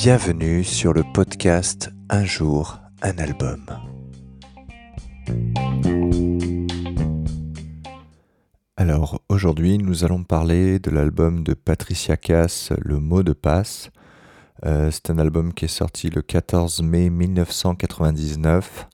[0.00, 3.66] Bienvenue sur le podcast Un jour, un album.
[8.76, 13.90] Alors aujourd'hui nous allons parler de l'album de Patricia Cass, Le mot de passe.
[14.64, 18.86] Euh, c'est un album qui est sorti le 14 mai 1999.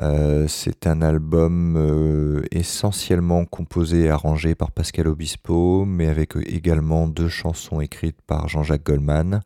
[0.00, 7.06] Euh, c'est un album euh, essentiellement composé et arrangé par Pascal Obispo, mais avec également
[7.06, 9.40] deux chansons écrites par Jean-Jacques Goldman.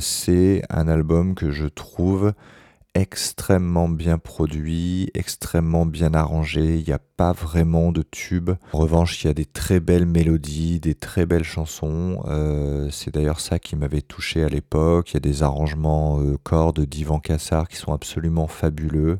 [0.00, 2.32] C'est un album que je trouve
[2.98, 6.78] extrêmement bien produit, extrêmement bien arrangé.
[6.78, 8.50] Il n'y a pas vraiment de tube.
[8.72, 12.22] En revanche, il y a des très belles mélodies, des très belles chansons.
[12.26, 15.12] Euh, c'est d'ailleurs ça qui m'avait touché à l'époque.
[15.12, 19.18] Il y a des arrangements euh, cordes d'Ivan Cassar qui sont absolument fabuleux.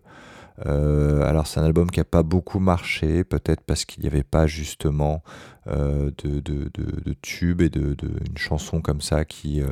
[0.66, 4.24] Euh, alors c'est un album qui n'a pas beaucoup marché, peut-être parce qu'il n'y avait
[4.24, 5.22] pas justement
[5.66, 9.62] de, de, de, tube et de, une chanson comme ça qui,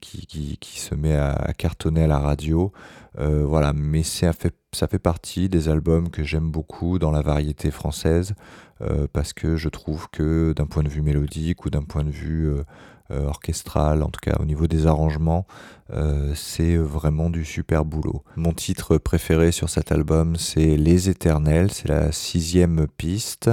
[0.00, 2.72] qui, qui, se met à, cartonner à la radio.
[3.18, 7.22] Euh, voilà, mais ça fait, ça fait partie des albums que j'aime beaucoup dans la
[7.22, 8.34] variété française
[8.82, 12.10] euh, parce que je trouve que d'un point de vue mélodique ou d'un point de
[12.10, 12.64] vue euh,
[13.26, 15.46] orchestral, en tout cas au niveau des arrangements,
[16.36, 18.22] c'est vraiment du super boulot.
[18.36, 23.50] Mon titre préféré sur cet album, c'est Les Éternels, c'est la sixième piste.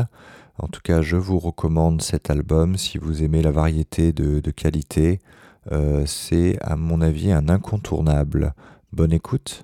[0.59, 5.19] En tout cas, je vous recommande cet album si vous aimez la variété de qualité.
[5.71, 8.53] Euh, c'est à mon avis un incontournable.
[8.91, 9.63] Bonne écoute.